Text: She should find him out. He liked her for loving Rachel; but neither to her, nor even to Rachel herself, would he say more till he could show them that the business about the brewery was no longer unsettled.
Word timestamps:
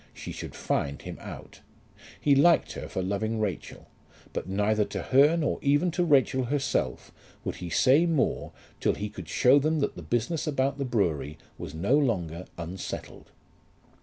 She 0.15 0.31
should 0.31 0.55
find 0.55 0.99
him 0.99 1.19
out. 1.19 1.59
He 2.19 2.33
liked 2.33 2.71
her 2.71 2.87
for 2.89 3.03
loving 3.03 3.39
Rachel; 3.39 3.87
but 4.33 4.49
neither 4.49 4.83
to 4.85 4.99
her, 5.03 5.37
nor 5.37 5.59
even 5.61 5.91
to 5.91 6.03
Rachel 6.03 6.45
herself, 6.45 7.11
would 7.45 7.57
he 7.57 7.69
say 7.69 8.07
more 8.07 8.51
till 8.79 8.95
he 8.95 9.09
could 9.09 9.29
show 9.29 9.59
them 9.59 9.79
that 9.81 9.95
the 9.95 10.01
business 10.01 10.47
about 10.47 10.79
the 10.79 10.85
brewery 10.85 11.37
was 11.59 11.75
no 11.75 11.95
longer 11.95 12.47
unsettled. 12.57 13.29